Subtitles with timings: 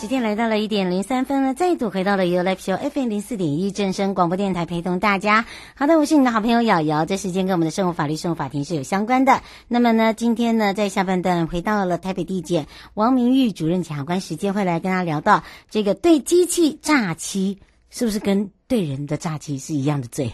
[0.00, 5.46] 时间来到了一点零三分了，再度回到了 You Live Show FM 零四点一正声广播电台，陪同大家。
[5.76, 7.06] 好的，我是你的好朋友瑶瑶。
[7.06, 9.40] 这时间跟我们的生活法律、生活法庭是有相关的。
[9.68, 20.30] 那么呢，今天呢，在下半段回到了台北地检王明玉主任检察官时间，会来跟他聊到这个对机器诈欺是不是跟对人的诈欺是一样的罪？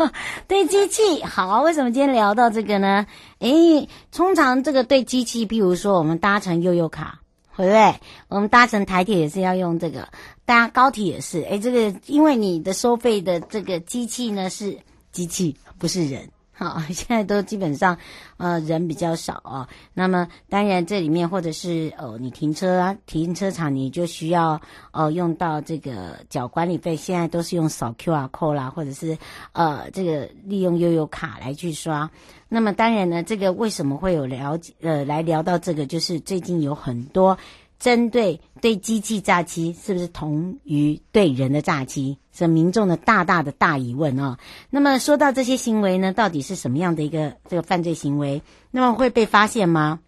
[0.48, 3.06] 对机器好，为什么今天聊到这个呢？
[3.38, 7.20] 诶，通常这个对机器，比如说我们搭乘悠游卡。
[7.56, 7.94] 对不对？
[8.28, 10.08] 我们搭乘台铁也是要用这个，
[10.44, 11.42] 搭高铁也是。
[11.42, 14.76] 哎，这个因为你的收费的这个机器呢是
[15.12, 16.28] 机器，不是人。
[16.56, 17.98] 好， 现在都基本上，
[18.36, 19.68] 呃，人比较少啊。
[19.92, 24.60] 那么当然这里面或者是哦，你停车啊，停车场你就需要
[24.92, 29.18] 哦用到这个缴管理费，现在都是用扫 QR code 啦，或者是
[29.52, 32.08] 呃这个利用悠游卡来去刷。
[32.48, 37.36] 那么当然呢，这个为什么会有了解呃来聊到这个，就是最近有很多。
[37.84, 44.38] 针对对机器诈欺是不是同于对人的诈欺，是民众的大大的大疑问啊、哦。
[44.70, 48.40] 那么说到这些行为呢，到底是什么样的一个这个犯罪行为？
[48.70, 50.00] 那么会被发现吗？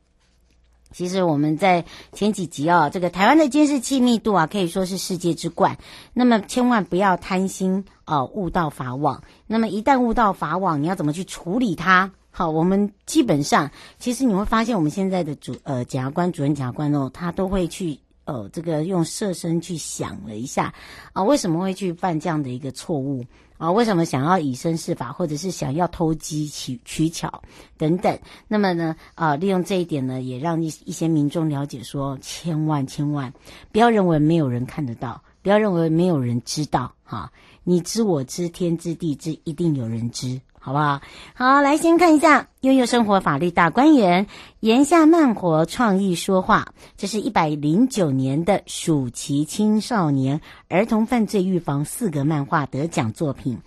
[0.91, 5.77] 其实我们在前几集啊、哦，这个台湾的监视器密度啊，可以说是世界之冠。
[6.15, 9.23] 那么千万不要贪心哦，误堕法网。
[9.47, 12.11] 那么一旦误堕法网，你要怎么去处理它？
[12.39, 20.75] 好，我们基本上，其实你会发现，我们现在的主呃检察官、主任检察官哦，他都会去呃这个用设身去想了一下
[21.15, 23.25] 啊，为什么会去犯这样的一个错误
[23.57, 23.73] 啊？
[23.73, 27.43] 为什么想要以身试法，或者是想要偷机取取巧
[27.79, 28.19] 等等？
[28.47, 33.33] 那么呢啊，利用这一点呢，也让一一些民众了解说，千万千万
[33.73, 37.33] 不要认为没有人看得到，不要认为没有人知道哈，
[37.65, 40.39] 你知我知，天知地知，一定有人知。
[40.67, 41.01] 好不好？
[41.35, 44.27] 好，来先看一下悠悠生活法律大观园
[44.59, 53.59] 炎夏慢活创意说话，这是一百零九年的暑期青少年儿童犯罪预防四个漫画得奖作品。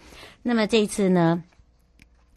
[0.43, 1.41] 那么这一次呢，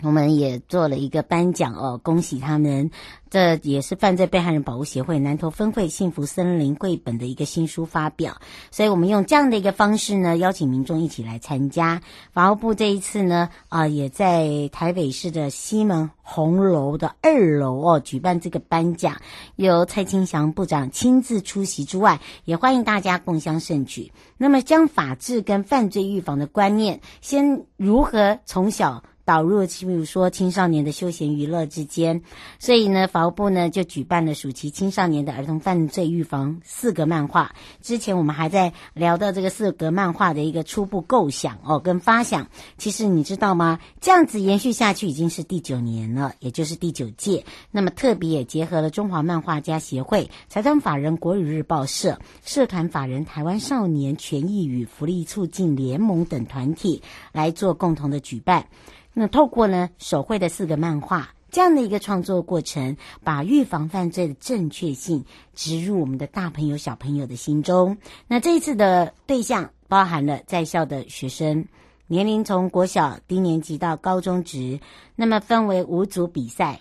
[0.03, 2.91] 我们也做了一个颁奖哦，恭喜他们！
[3.31, 8.37] 这也是犯罪被害人保护协会南投分会幸福森林绘本的一个新书发表，
[8.71, 12.03] 所以我们用这样的一个方式呢，邀请民众一起来参加。
[12.33, 19.17] 法务部这一次呢，啊，也在台北市的西门红楼的二楼哦，举办这个颁奖，
[19.57, 24.13] 由蔡清祥部长亲自出席之外，也欢迎大家共襄盛举。
[24.37, 32.23] 那么，将法治跟犯罪预防的观念，先如何从小导入，比如说青少年的休闲娱乐之间，
[32.59, 37.55] 所以呢，法务部呢就举办了暑期青少年的儿童犯罪预防四格漫画。
[37.81, 42.49] 之前我们还在聊到这个四格漫画的一个初步构想哦，跟发想。
[42.79, 43.79] 其实你知道吗？
[44.01, 47.45] 这样子延续下去已经是第九年了，也就是第九届。
[47.71, 57.03] 那么特别也结合了中华漫画家协会、财团法人国语日报社、社团法人台湾少年权益与福利促进联盟等团体
[57.33, 58.67] 来做共同的举办。
[59.15, 65.25] 那透过呢手绘的四个漫画这样的一个创作过程，把预防犯罪的正确性
[65.55, 67.99] 植入我们的大朋友小朋友的心中。
[68.27, 71.67] 那这一次的对象包含了在校的学生，
[72.07, 74.81] 年龄从国小低年级到高中职，
[75.15, 76.81] 那么分为五组比赛。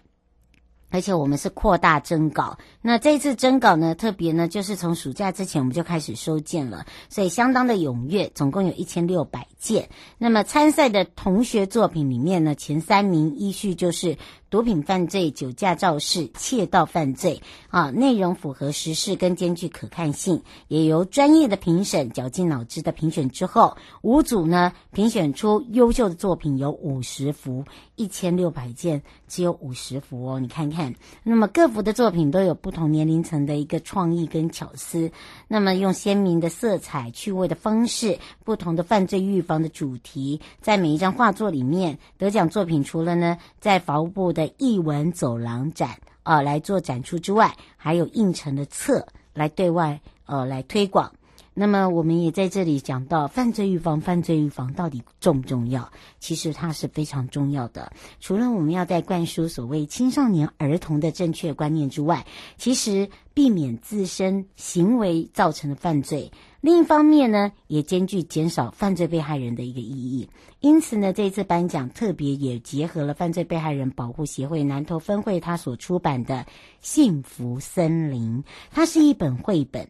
[0.92, 9.90] 而且我们是扩大征稿，那这次征稿呢，特别呢，就是从暑假之前我们就开始收件了，所以相当的踊跃，总共有一千六百件。
[10.20, 14.16] 那么参赛的同学作品里面呢，前三名依序就是。
[14.52, 27.64] 毒品犯罪、酒驾肇事、窃盗犯罪啊，内容符合时事跟兼具可看性，也由专业的评审绞尽脑汁的评选之后，五组呢评选出优秀的作品有五十幅，
[27.96, 30.94] 一千六百件只有五十幅哦，你看看。
[31.24, 35.10] 那么各幅的作品都有不同年龄层的一个创意跟巧思，
[35.54, 44.50] 那么用鲜明的色彩、趣味的方式、不同的犯罪预防的主题，在每一张画作里面得奖作品，除了呢在法务部的。
[44.58, 51.12] 艺文走廊展啊、来做展出之外，还有印成的册来对外呃来推广。
[51.54, 55.92] 那么我们也在这里讲到犯罪预防，犯罪预防到底重不重要？
[56.20, 57.92] 其实它是非常重要的。
[58.22, 62.26] 除了我们要在灌输所谓青少年儿童的正确观念之外，
[62.58, 66.32] 其实避免自身行为造成的犯罪。
[66.62, 70.30] 另一方面呢，也兼具减少犯罪被害人的一个意义。
[70.62, 76.36] 因此呢，这一次颁奖特别也结合了犯罪被害人保护协会南投分会他所出版的
[76.80, 79.84] 《幸福森林》，它是一本绘本。《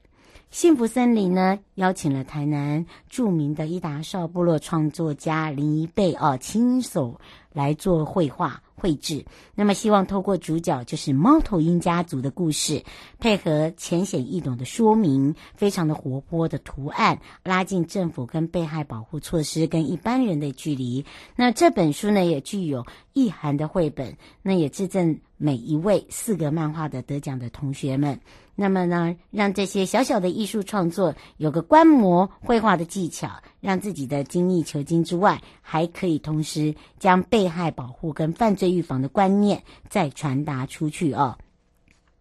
[0.52, 7.22] 幸福森林》呢，邀请了台南著名的伊达少部落创作家林一贝哦，亲手
[7.54, 8.62] 来做绘画。
[8.74, 12.84] 绘制，那么希望透过主角就是猫头鹰家族的故事，
[13.20, 21.06] 配合浅显易懂的说明，非常的活泼的图案，拉近政府跟被害保护措施跟一般人的距离。
[21.36, 22.84] 那这本书呢，也具有
[23.14, 28.20] 意涵的绘本，那也致赠每一位四个漫画的得奖的同学们。
[28.56, 33.30] 那么呢，让这些小小的艺术创作有个观摩绘画的技巧，
[33.62, 41.38] 让自己的精益求精之外，还可以同时将被害保护跟犯罪预防的观念再传达出去哦。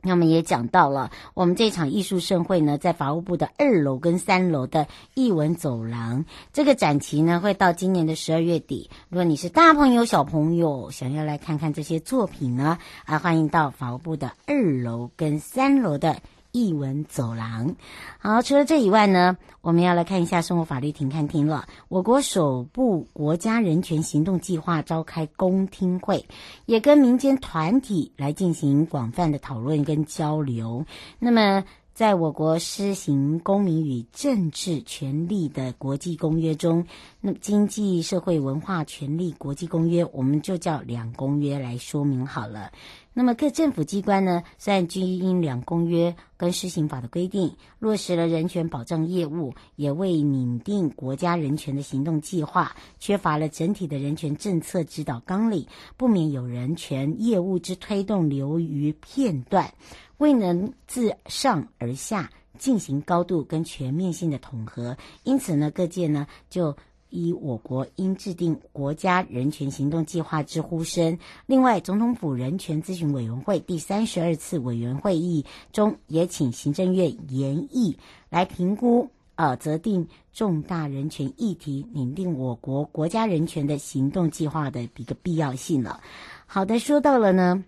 [0.03, 8.89] 那么也讲到了，我们这场艺术盛会呢，在法务部的二楼跟三楼的艺文走廊，这个展期呢会到今年的十二月底。
[9.11, 16.17] 如果你是大朋友小朋友，想要来看看这些作品呢，啊，欢迎到法务部的二楼跟三楼的。
[16.53, 17.77] 艺文走廊，
[18.19, 21.67] 好，除了这以外呢，我们要来看一下生活法律停看听了。
[21.89, 26.27] 我国首部国家人权行动计划召开公听会，
[26.67, 30.85] 也跟民间团体来进行广泛的讨论跟交流。
[31.19, 36.87] 那么，在我国施行公民与政治权利的国际公约中，
[37.21, 42.73] 那经济社会文化权利国际公约，我们就叫两公约来说明好了。
[43.13, 55.67] 那么各政府机关呢，虽然均因两公约跟施行法的规定，落实了人权保障业务，也未拟定国家人权的行动计划，缺乏了整体的人权政策指导纲领，
[55.97, 59.75] 不免有人权业务之推动流于片段，
[60.19, 66.77] 未能自上而下进行高度跟全面性的统合，因此呢，各界呢就。
[67.11, 71.19] 一我国应制定国家人权行动计划之呼声。
[71.47, 77.97] 另外，总统府人权咨询委员会第三十二次委员会议中，也请行政院研议
[78.29, 86.01] 来评估，呃，择定重大人权议题，拟定我国国家人权的行动计划的一个必要性了。
[86.47, 87.65] 好的，说到了呢，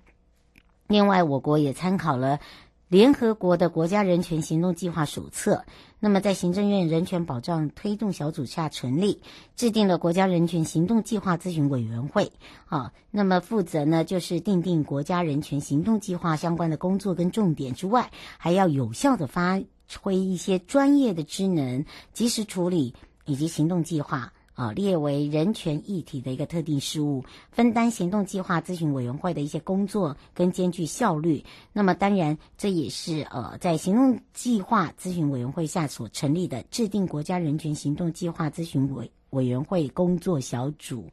[0.86, 2.38] 另外，我国也参考了
[2.92, 5.64] 联合国的国家人权行动计划手册。
[5.98, 9.22] 那么，在行政院人权保障推动小组下成立，
[9.56, 12.30] 制定了国家人权行动计划咨询委员会。
[12.66, 19.58] 啊，那么负责呢，就是定定国家人权行动计划相关的工作跟重点之外，还要有效地发
[20.02, 22.92] 挥一些专业的职能，及时处理
[23.24, 24.30] 以及行动计划。
[24.62, 31.44] 啊，列为人权议题的一个特定事务，分担行动计划咨询委员会的一些工作跟兼具效率。
[31.72, 41.10] 那么，当然这也是呃，在行动计划咨询委员会下所成立的制定国家人权行动计划咨询委委员会工作小组。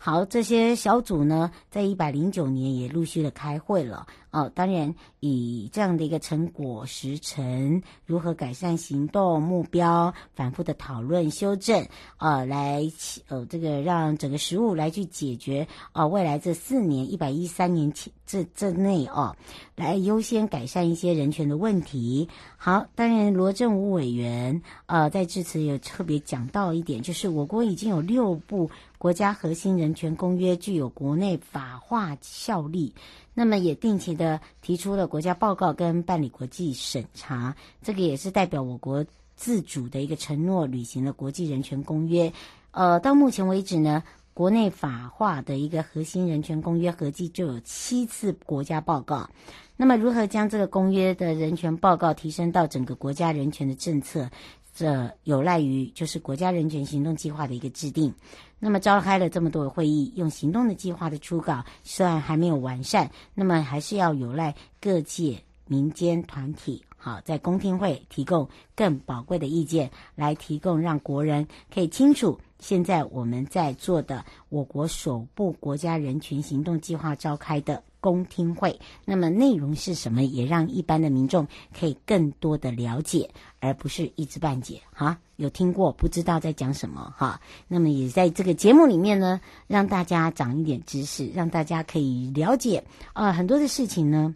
[0.00, 4.06] 好，这些小组呢，在一百零九年也陆续的开会了。
[4.30, 12.82] 哦，当然以这样的一个成果时程，如何改善行动目标，反复的讨论修正，呃，来
[13.28, 19.34] 呃这个让整个实务来去解决啊、未来这四年一百一三年前这这内哦，
[19.74, 22.28] 来优先改善一些人权的问题。
[22.60, 28.68] 好，当然罗振武委员呃在致辞也特别讲到一点，就是我国已经有六部。
[28.98, 32.92] 国家核心人权公约具有国内法化效力，
[33.32, 42.32] 那么也定期的提出了国家报告跟办理国际审查，这个也是代表我国自主的一个承诺，履行了国际人权公约，
[42.72, 44.02] 呃，到目前为止呢，
[44.34, 49.30] 国内法化的一个核心人权公约合计就有七次国家报告。
[49.80, 54.28] 那么，如何将这个公约的人权报告提升到整个国家人权的政策？
[54.74, 58.12] 这有赖于就是国家人权行动计划的一个制定。
[58.58, 72.36] 那么，召开了这么多的会议，用行动的计划的初稿虽然还没有完善，那么还是要有赖各界民间团体，好，在公听会提供更宝贵的意见，来提供让国人可以清楚。
[72.58, 80.22] 现在我们在做的，我国首部国家人权行动计划召开的公听会，那么内容是什么？
[80.22, 81.46] 也让一般的民众
[81.78, 84.80] 可以更多的了解，而不是一知半解。
[84.92, 87.12] 哈，有听过不知道在讲什么？
[87.16, 94.34] 哈，那么也在这个节目里面呢，让大家长一点知识，让大家可以了解啊、呃，很多的事情呢，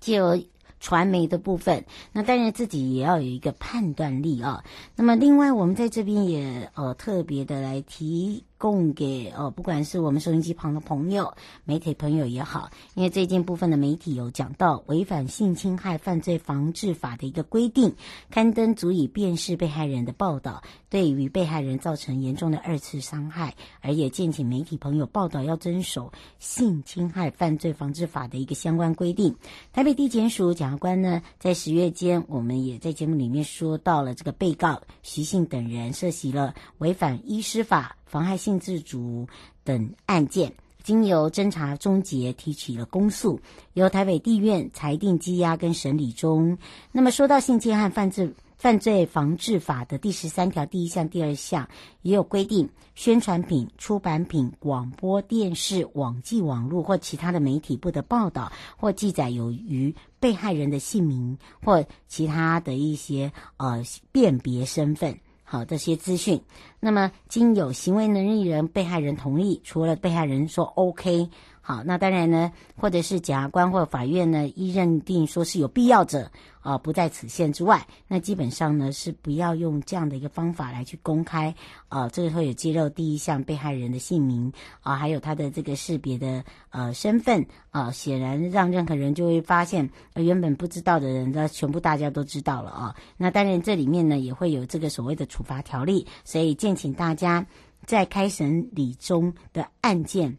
[0.00, 0.42] 就。
[0.84, 4.64] 传媒的部分，那当然自己也要有一个判断力啊。
[4.96, 8.42] 那么另外，我们在这边也呃特别的来提。
[8.62, 17.92] 供给哦，不管是我们收音机旁的朋友、媒体朋友也好，因为最近部分的媒体有讲到违反性侵害犯罪防治法的一个规定，
[18.30, 29.34] 刊登足以辨识被害人的报道，对于被害人造成严重的二次伤害，而也建请媒体朋友报道要遵守性侵害犯罪防治法的一个相关规定。
[29.72, 37.96] 台北地检署检察官呢，在十月间，我们也在节目里面说到了这个被告徐姓等人涉袭了违反医师法。
[38.12, 39.26] 妨害性自主
[39.64, 40.52] 等案件，
[40.82, 43.40] 经由侦查终结，提起了公诉，
[43.72, 46.58] 由台北地院裁定羁押跟审理中。
[46.92, 51.66] 那么说到性侵害犯罪犯罪防治法的第十三条第一项、第二项，
[52.02, 65.18] 也有规定，宣传品、出版品、广播电视、网际网络或其他的媒体不得报道或记载有于被害人的姓名或其他的一些呃辨别身份。
[65.52, 66.40] 好，这些资讯，
[66.80, 71.28] 那么经有行为能力人被害人同意，除了被害人说 OK。
[71.64, 76.28] 好，那当然呢，或者是检察官或法院呢，一认定说是有必要者，
[76.60, 81.54] 啊、不在此限之外，那基本上呢是不要用这样的一个方法来去公开，
[81.88, 92.96] 啊、这个会有揭露第一项被害人的姓名，啊，还有他的这个识别的呃身份，啊，显然让任何人就会发现，原本不知道的人，那全部大家都知道了啊。
[93.16, 97.46] 那当然这里面呢也会有这个所谓的处罚条例，所以敬请大家
[97.86, 100.36] 在开审理中的案件。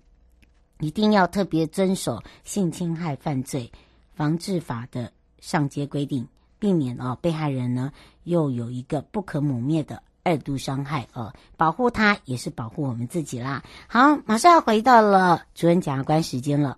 [0.83, 3.71] 一定要特别遵守性侵害犯罪
[4.13, 6.27] 防治法的上阶规定，
[6.59, 7.93] 避免哦被害人呢
[8.25, 13.63] 又有一个不可磨灭的二度伤害哦，保护他也是保护我们自己啦。
[13.87, 16.77] 好，马上要回到了主任检察官时间了。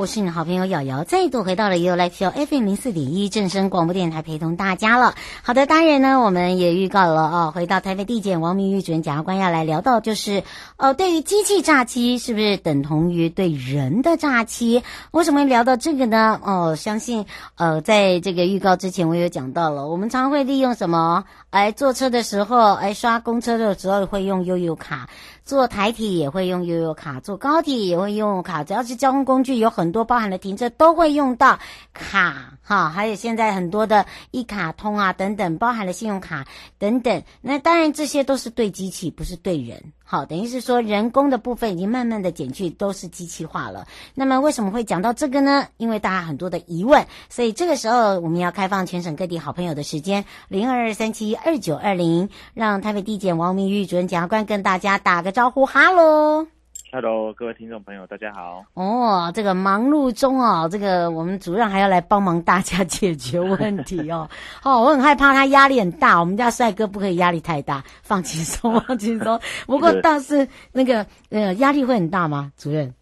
[0.00, 5.14] 我是你的好朋友瑶瑶，再度回到了 You Life Show FM 零四点一正声广播电台，陪同大家了。
[5.42, 10.42] 好的，当然呢，我们也预告了哦，回到台北地检王明玉主任检察官要来聊到，就是
[10.78, 14.82] 呃，对于机器诈欺是不是等同于对人的诈欺？
[15.10, 16.40] 为什么聊到这个呢？
[16.42, 17.26] 哦，相信
[17.56, 21.24] 呃，在这个预告之前，我有讲到了，我们常会利用什么？
[21.50, 25.10] 哎，坐车的时候，哎，刷公车的时候会用悠游卡。
[25.50, 31.58] 坐台铁也会用悠游卡，坐高铁也会用卡，只要是交通工具，有很多包含的停车都会用到
[31.92, 36.46] 卡哈，还有现在很多的一卡通啊等等，包含了信用卡
[36.78, 37.20] 等等。
[37.40, 39.92] 那当然这些都是对机器，不是对人。
[40.10, 43.86] 好，等于是说人工的部分已经慢慢的减去，都是机器化了。
[44.12, 45.68] 那么为什么会讲到这个呢？
[45.76, 56.59] 因为大家很多的疑问，所以这个时候我们要开放全省各地好朋友的时间零二二三七二九二零，让台北地检王明玉主任检察官跟大家打个招呼，哈喽。
[56.92, 58.64] Hello，各位听众朋友，大家好。
[58.74, 64.28] 哦，这个忙碌中哦，这个我们主任还要来帮忙大家解决问题哦。
[64.64, 69.40] 哦，我很害怕他压力很大，我们家帅哥不可以压力太大，放轻松，放轻松。
[69.68, 72.50] 不过倒是那个呃，压力会很大吗？
[72.56, 72.92] 主任？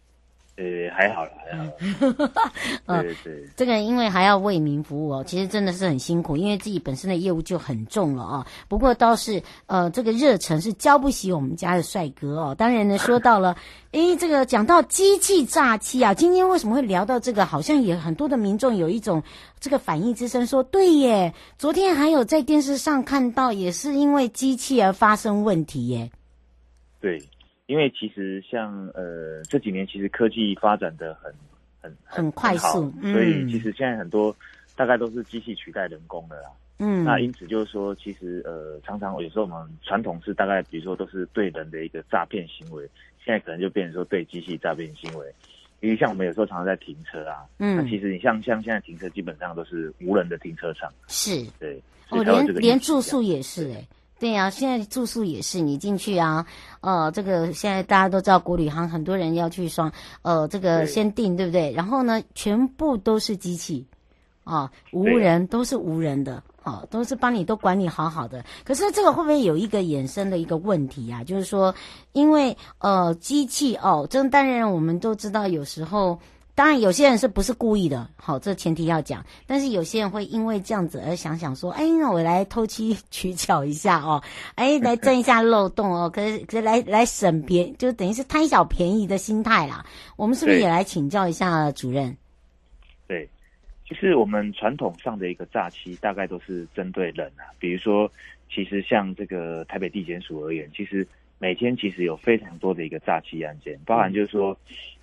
[0.59, 8.45] 呃，还好啦，还好 对对，这个因为还要为民服务哦，其实真的是很辛苦，因为自己本身的业务就很重了啊。
[8.67, 12.53] 不过倒是呃，这个热忱是浇不熄我们家的帅哥哦。
[12.53, 13.55] 当然呢，说到了，
[13.93, 17.45] 诶，这个讲到机器诈欺啊，今天为什么会聊到这个？
[17.45, 19.23] 好像也很多的民众有一种
[19.61, 26.11] 这个反应之声，说对耶，昨天还有在电视上看到，也是因为机器而发生问题耶。
[26.99, 27.23] 对。
[27.69, 31.31] 因为其实像呃这几年其实科技发展的很
[31.79, 34.35] 很很，很快速，嗯，所以其实现在很多
[34.75, 36.49] 大概都是机器取代人工的啦。
[36.79, 42.83] 嗯，那因此就是说，其实呃常常有时候我们传统是大概比如说都是对人的一个诈骗行为，
[43.23, 45.31] 现在可能就变成说对机器诈骗行为。
[45.81, 53.87] 因为像我们有时候常常在停车啊，嗯，那其实你像像现在停车基本上都是无人的停车场，是，对，哦，连连住宿也是哎。
[54.19, 56.45] 对呀、啊，现在住宿也是你进去啊，
[56.81, 59.91] 呃，这个现在大家都知道国旅行很多人要去双，
[60.23, 61.71] 呃，这个先订对不对？
[61.71, 63.87] 然后呢，全部都是机器，
[64.43, 68.43] 啊，无人都是无人的，啊，都是帮你都管理好好的。
[68.65, 71.23] 可是这个会不会有一个衍生的一个问题啊？
[71.23, 71.73] 就是说，
[72.11, 76.19] 因为呃，机器哦，这当然我们都知道，有时候。
[76.59, 78.05] 当然，有些人是不是故意的？
[78.17, 79.25] 好，这前提要讲。
[79.47, 84.21] 但是有些人会因为这样子而想想说：“哎，那我来偷机取巧一下哦，
[84.55, 89.85] 哎，来钻一下漏洞哦，可是可是来来省别，就等于是贪小便宜的心态啦。”
[90.17, 92.13] 我们是不是也来请教一下主任？
[93.07, 93.25] 对，
[93.87, 97.55] 其实我们传统上的一个诈欺，大概都是针对人啊。
[97.57, 98.11] 比如说，
[98.53, 101.07] 其实像这个台北地检署而言，其实。
[101.39, 104.55] 每天其实有非常多的一个诈欺案件，包含就是说，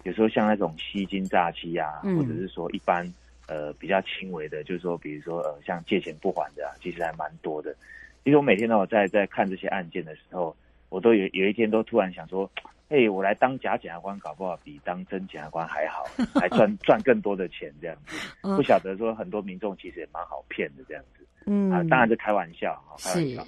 [0.04, 3.04] 有时候像那种吸金诈欺啊，或者是说一般
[3.48, 7.74] 呃比较轻微的，就是说比如说呃像借钱不还的啊，其实还蛮多的。
[8.22, 10.54] 其实我每天呢，我在在看这些案件的时候，
[10.90, 12.50] 我都有有一天都突然想说，
[12.88, 16.04] 哎，我来当假检察官，搞不好比当真检察官还好，
[16.38, 18.18] 还赚赚更多的钱这样子。
[18.42, 21.26] 不晓得说很多民众其实也蛮好骗的这样子。
[21.46, 23.46] 嗯啊，当然是开玩笑啊，开玩笑。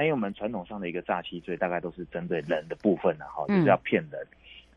[0.00, 4.26] 那因为我们传统上的一个诈欺罪，大概都是针对人的部分，哈，就是要骗人。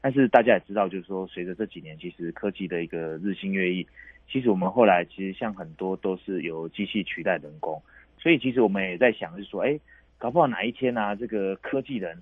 [0.02, 3.88] 但是大家也知道，就是说，随着这几年其实科技的一个日新月异，
[4.30, 7.82] 其实我们后来其实像很多都是由机器取代人工，
[8.20, 9.80] 所以其实我们也在想，是说，哎，
[10.18, 12.22] 搞不好哪一天啊，这个科技人，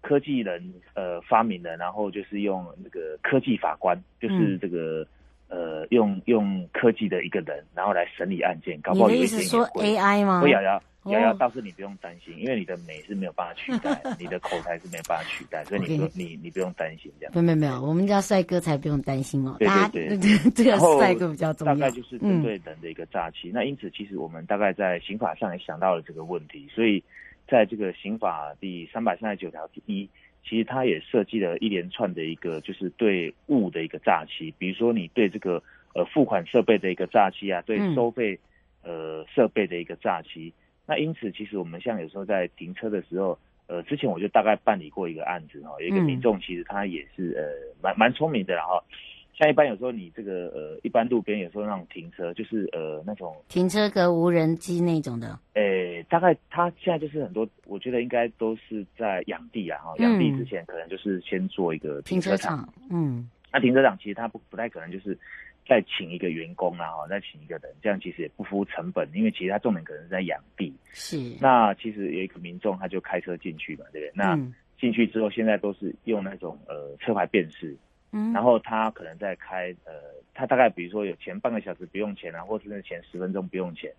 [0.00, 5.06] 科技人呃发明了，然后就是用那个科技法官，就是这个
[5.48, 9.26] 呃用用科技的一个人，然后来审理案件，搞不好有一天。
[9.26, 10.40] 你的意思说 AI 吗？
[10.40, 10.82] 会瑶瑶。
[11.10, 17.32] 瑶瑶倒是你不用担心，因为你的美是没有办法取代，你的口才是没有办法取代，所以你不你你不用担心这样。
[17.34, 19.56] 没有没有，我们家帅哥才不用担心哦。
[19.58, 21.74] 对对对， 这个帅哥比较重要。
[21.74, 27.02] 大概就是针对人的一个诈欺，那因此其实我们大概在刑法上也想到了这个问题，所以
[27.48, 30.08] 在这个刑法第三百三十九条第一，
[30.44, 35.62] 其实它也设计了一连串的一个就是对物的一个诈欺，比如说你对这个
[35.94, 38.38] 呃付款设备的一个诈欺啊，对收费
[38.82, 40.52] 呃设备的一个诈欺。
[40.90, 47.44] 那因此，其实我们像有时候在停车的时候，呃，之前我就大概办理过一个案子哈，有一个民众其实他也是呃
[47.82, 48.82] 蛮蛮聪明的，然后
[49.36, 65.18] 像一般有时候你这个呃一般路边有时候那种停车就是呃那种停车格无人机那种的，诶，大概他现在就是很多，我觉得应该都是在养地啊哈，养地之前可能就是先做一个停车场，嗯，那停车场其实他不不太可能就是。
[65.68, 70.74] 再请一个员工啊，哈，再请一个人，这样其实也不敷成本，因为其实他重点可能是在养地。
[70.94, 71.18] 是。
[71.42, 74.12] 那其实有一个民众，他就开车进去嘛，对不对？
[74.14, 74.34] 那
[74.80, 77.76] 进去之后，现在都是用那种呃车牌辨识。
[78.12, 78.32] 嗯。
[78.32, 79.92] 然后他可能在开呃，
[80.32, 83.92] 他大概比如说有前半个小时不用钱啊，或者是前十分钟不用钱，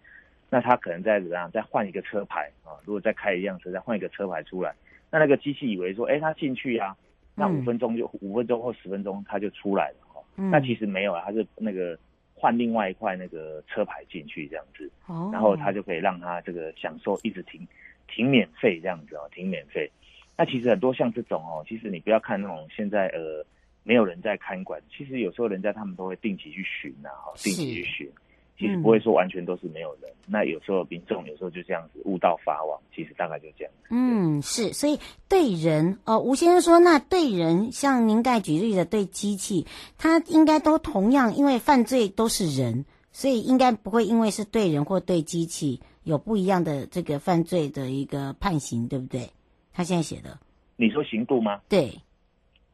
[0.49, 2.73] 那他可能在怎样再换一个车牌啊？
[2.83, 4.73] 如果再开一辆车，再换一个车牌出来，
[5.11, 6.97] 那那个机器以为说，哎，他进去啊，
[7.35, 9.97] 那五分钟就五分钟或十分钟他就出来了。
[10.39, 11.99] 嗯、那其实没有啊，他是那个
[12.33, 17.67] 换另外一块那个车牌进去这样子，哦，然后他就可以让他这个享受一直停
[18.07, 19.91] 停免费这样子哦，停免费。
[20.37, 23.45] 那其实很多像这种哦，其实你不要看那种现在呃
[23.83, 28.09] 没有人在看管，其实有时候人家他们都会定期去巡啊，定期去巡。
[28.59, 33.73] 其实不会说完全都是没有人，嗯、那有时候民众有时候就这样子误堕法网，其实大概就这样。
[33.89, 39.65] 嗯，是，所以对人哦，吴先生说，那对人像您刚才举例的对机器，
[39.97, 49.29] 它应该都同样，因为犯罪都是人，所以应该不会因为是对人或对机器有不一样的这个犯罪的一个判刑，对不对？
[49.71, 50.37] 他现在写的，
[50.75, 51.61] 你说刑度吗？
[51.69, 51.97] 对，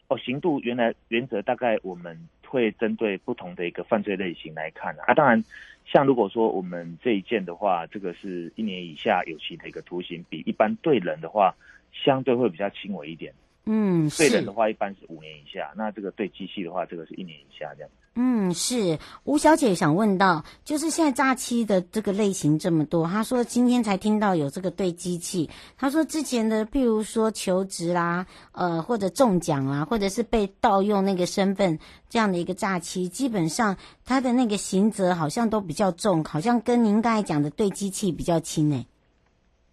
[0.07, 5.43] 哦，刑度原来原则大概我们会针对不同的一个犯罪类型来看啊，啊当然。
[5.85, 11.55] 像如果说我们这一件的话，这个是一年以下有期的一个图形，比一般对人的话，
[11.93, 13.33] 相对会比较轻微一点。
[13.65, 17.89] 嗯，对人的话一般是五年以下，那这个对机器的话，这个是一年以下这样。
[18.17, 33.75] 嗯，是吴小姐想问到，就是现在诈欺的这个类型这么多，她说今天才听到有这个对机器，她说之前的，譬如说求职啦，呃，或者中奖啊，或者是被盗用那个身份这样的一个诈欺，基本上
[34.05, 38.85] 他的那个刑责好像都比较重，好像跟您刚才讲的对机器比较轻诶。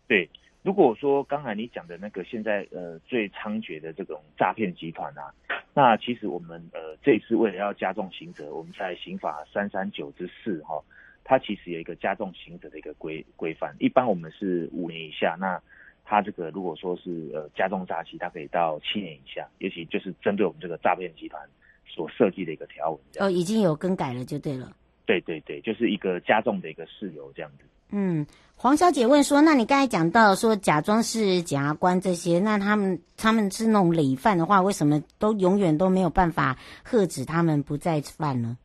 [0.09, 0.29] 对。
[0.63, 5.35] 如果说刚才你讲的那个现在呃最猖獗的这种诈骗集团啊，
[5.75, 10.81] 那其实我们呃这一次为了要加重刑责，我们在刑法三三九之四哈，
[11.25, 13.75] 它其实有一个加重刑责的一个规规范。
[13.81, 15.61] 一般我们是五年以下，那
[16.05, 21.43] 它这个如果说是呃加重诈欺，它可以到七年以下，尤其就是针对我们这个诈骗集团
[21.87, 23.01] 所设计的一个条文。
[23.19, 24.71] 哦，已经有更改了就对了。
[25.07, 27.65] 对对对，就是一个加重的一个事由这样子。
[27.95, 28.27] 嗯，
[28.57, 38.57] 黄小姐问说：“那你刚才讲到说假装是检察官这些，那他们他们是那种累犯的话，为什么都永远都没有办法喝止他们不再犯呢？”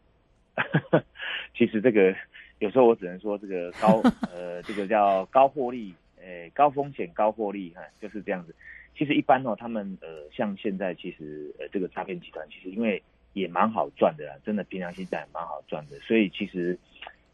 [1.57, 2.15] 其实这个
[2.59, 4.01] 有时候我只能说，这个高
[4.33, 8.55] 呃，这个叫高获利，呃，高风险高获利哈，就是这样子。
[8.97, 16.79] 其实一般哦，他们呃，像现在其实呃，这个诈骗集团其实因为也蛮好赚的啦，真的平常心在也蛮好赚的，所以其实。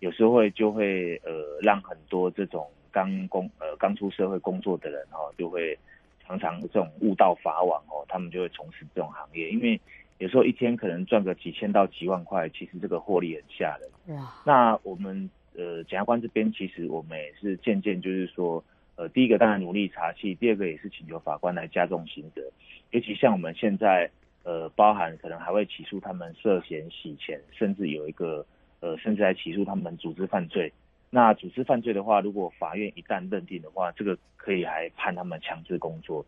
[0.04, 5.80] 有时候会就会呃让很多这种刚工呃刚出社会工作的人哈、哦，就会
[6.28, 9.80] 常常这种误堕法网哦，他们就会从事这种行业，因为
[10.18, 14.18] 有时候一天可能赚个几千到几万块，其实这个获利很吓人。
[14.18, 14.34] 哇！
[14.46, 18.62] 那我们呃检察官这边其实我们也是渐渐就是说
[18.98, 22.42] 呃第一个当然努力查缉，第二个也是请求法官来加重刑责，
[22.92, 24.10] 尤其像我们现在
[24.44, 28.46] 呃包含可能还会起诉他们涉嫌洗钱，甚至有一个。
[28.84, 30.70] 呃，甚至还起诉他们组织犯罪。
[31.10, 36.26] 那组织犯罪的话，如果法院一旦认定的话，这个可以还判他们强制工作，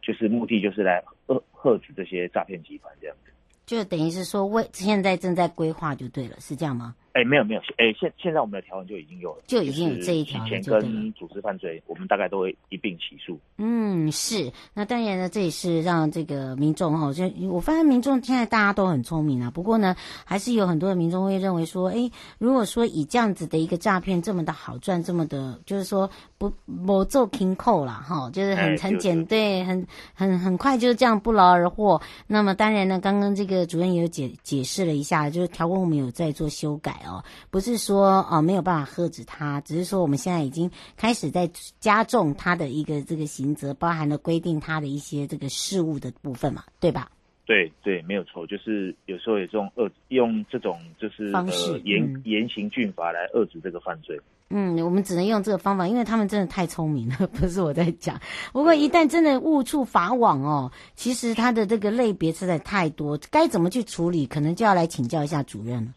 [0.00, 3.30] 就是目的就是来遏遏制这些诈骗集团这样子。
[3.66, 6.96] 就等于是说，为现在正在规划就对了，是这样吗？
[7.12, 13.38] 哎，没有没有，哎，现现在我们的条文就已经有了，就已经有这一条钱跟组织犯罪，我们大概都会一并起诉。
[13.58, 14.50] 嗯，是。
[14.72, 19.50] 那当然呢，这也是让这个民众哈，就我发现民众现在大家都很聪明啊。
[19.50, 19.94] 不过呢，
[20.24, 26.50] 还是有很多的民众会认为说，哎，如果说以这样子的一个诈骗这么的好赚，这么的，就是说不
[26.86, 32.00] 不做平扣了哈，就是很很简对，很很很快就这样不劳而获。
[32.26, 37.00] 那么当然呢，刚刚这个主任也有解解释了一下，就是条文我们有在做修改。
[37.04, 47.10] 哦，不是说哦没有办法喝止他，只是说我们现在已经开始在加重他的一个这个刑责，包含了规定他的一些这个事物的部分嘛，对吧？
[47.44, 54.18] 对对，没有错，就是有时候有这种恶用这种就是方式严嗯、严刑峻法来遏制这个犯罪。
[54.54, 58.20] 嗯，我们只能用这个方法，因为他们真的太聪明了， 不是我在讲。
[58.52, 65.90] 不过一旦真的误触法网哦，其实他的这个类别实在太多，该怎么去处理，可能就要来请教一下主任了。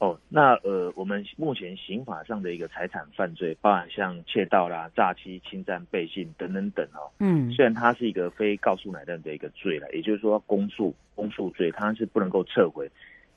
[0.00, 7.12] 哦，那呃，我们目前刑法上的一个财产犯罪，包含像窃盗啦、诈欺、侵占、背信等等等哦。
[7.18, 12.90] 嗯，虽然它是一个非告诉乃论的一个罪了，也就是说公诉公诉罪，它是不能够撤回。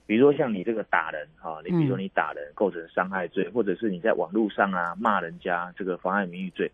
[0.06, 6.70] 比如说像你这个打人哈，你比如说你打人构成伤害罪，或者是你在网络上啊骂人家这个妨碍名誉罪。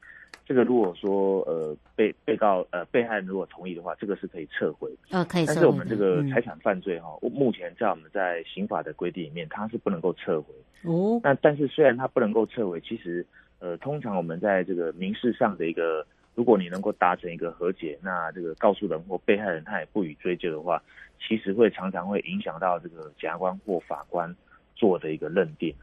[0.46, 4.92] 这个如果说呃被被告呃被害人如果同意的话，这个是可以撤回。
[5.12, 5.56] 呃、哦，可以撤回。
[5.56, 10.52] 但是我们这个财产犯罪哈，嗯、目前在我们在刑法的规定里面，它是不能够撤回。
[10.86, 11.22] 哦。
[11.24, 13.24] 那但是虽然它不能够撤回，其实
[13.60, 16.04] 呃通常我们在这个民事上的一个，
[16.40, 20.82] 如果你能够达成一个和解，那这个告诉人或被害人他也不予追究的话，
[21.20, 24.34] 其实会常常会影响到这个检察官或法官
[24.74, 25.76] 做的一个认定。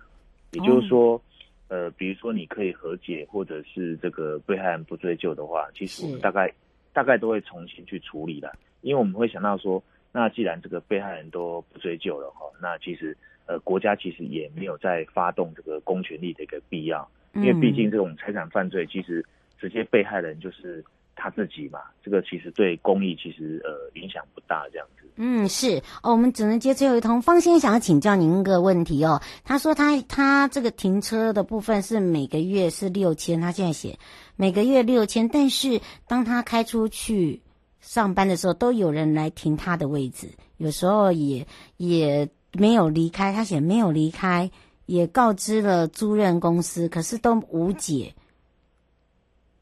[0.52, 1.14] 也就是说。
[1.14, 1.20] 哦
[1.68, 6.48] 呃，比如说你可以和解，或者是这个被害人不追究的话，其实我们大概
[6.92, 19.26] 大概都会重新去处理的，因为我们会想到说，那既然这个被害人都不追究了哈，那其实呃国家其实也没有再发动这个公权力的一个必要，因为毕竟这种财产犯罪其实
[19.60, 20.84] 直接被害人就是。
[21.18, 25.08] 他自己嘛，这个其实对公益其实呃影响不大，这样子。
[25.16, 27.22] 嗯，是哦，我们只能接最后一通。
[27.22, 33.98] 方先生想要请教您一个问题哦，他说他他这个停车的部分是每个月是六千，他现在写
[34.36, 37.40] 每个月六千，但是当他开出去
[37.80, 41.46] 上班的时候，都有人来停他的位置，有时候也
[41.78, 44.50] 也没有离开，他写没有离开，
[44.84, 48.14] 也告知了租赁公司，可是都无解。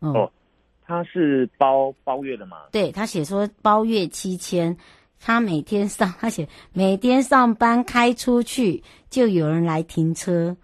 [0.04, 0.12] 哦。
[0.20, 0.32] 哦
[0.86, 2.58] 他是包包月的吗？
[2.70, 4.76] 对，他写说包月七千，
[5.18, 10.54] 他每天上， 他写每天上班开出去就有人来停车，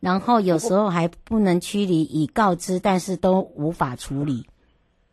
[0.00, 4.44] 然后有时候还不能驱离，已告知，但是都无法处理。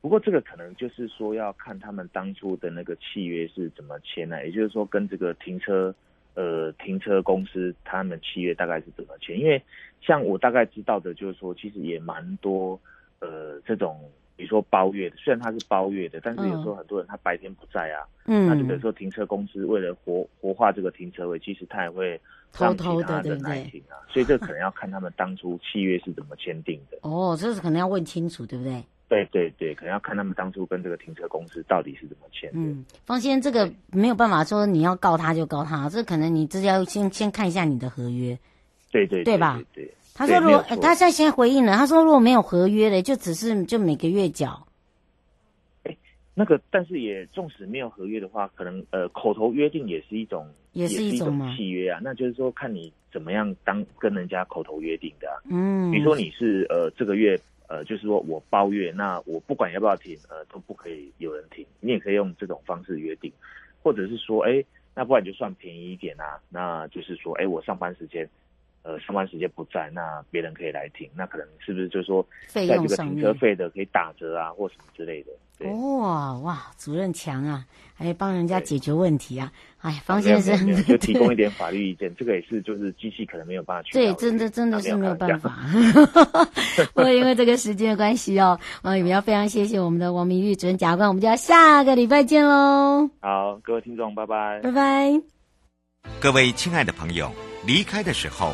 [0.01, 4.45] 不不过这个可能就是说要看他们当初的那个契约是怎么签呢？
[4.45, 5.93] 也就是说跟这个停车
[6.33, 9.37] 呃停车公司他们契约大概是怎么签？
[9.37, 9.61] 因为
[9.99, 12.79] 像我大概知道的，就是说其实也蛮多
[13.19, 13.99] 呃这种。
[14.35, 22.21] 比如说包月的，虽然他是包月的，但是有时候很多人他白天不在啊，嗯，那就比如说停车公司为了活活化这个停车位，其实他也会
[22.55, 26.99] 让其他人来停啊，所以这可能要看他们当初契约是怎么签订的。
[27.01, 28.85] 哦，这是可能要问清楚，对不对？
[29.09, 32.59] 对对对，可能要看他们当初跟这个停车公司到底是怎么签的。
[32.59, 38.37] 嗯，方先生这个没有办法说你要告他就告他，这可能你自己要先先看一下你的合约。
[38.91, 39.59] 对对对，对吧？
[39.73, 39.93] 对，对，对。
[40.17, 44.65] 他说：“如果他现在先回应了，他说如果没有合约的，就只是就每个月缴。
[45.83, 45.95] 哎，
[46.33, 51.99] 那个，但是也纵使没有合约的话，可能呃口头约定也是一种，也是一种契约啊。
[52.01, 55.37] 那就是说看你怎么样当跟人家口头约定的啊。
[55.51, 63.31] 嗯，比如说你是呃这个月呃就是说我包月，那我不管要不要停呃都不可以有人停，你也可以用这种方式约定，
[63.83, 64.63] 或者是说哎
[64.95, 68.27] 那不然就算便宜一点啊，那就是说哎我上班时间。”
[68.87, 75.31] 呃，上班时间不在，那别人可以来停，那可能是不是就是说，在这个停车费的可以打折啊，或什么之类的？
[75.71, 79.51] 哇、哦、哇，主任强啊，还帮人家解决问题啊！
[79.81, 83.91] 哎，方先生 就提供一点法律意见，这个也是就是机器可能没有办法去。
[83.93, 85.57] 对，真的真的是没有办法。
[86.93, 93.09] 不过因为这个时间的关系哦， 我也要非常谢谢我们的王明玉主任检察官，我们就要下个礼拜见喽。
[93.19, 95.19] 好，各位听众，拜拜，拜拜。
[96.21, 97.31] 各位亲爱的朋友，
[97.65, 98.53] 离开的时候。